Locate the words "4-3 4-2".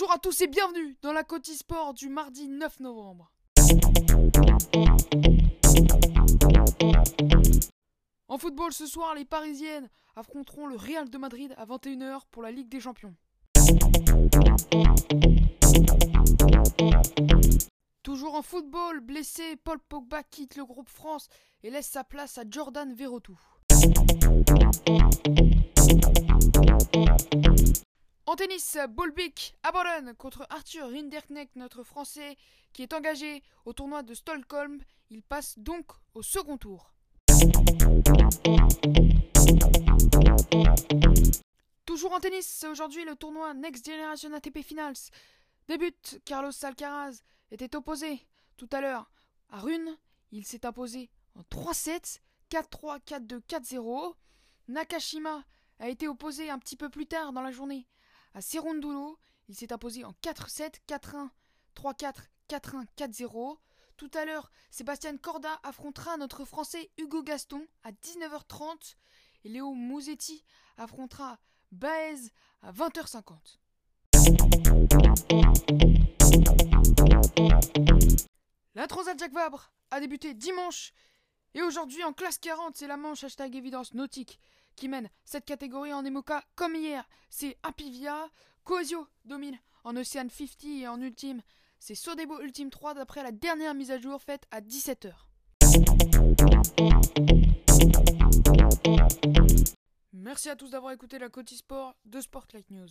52.52-53.40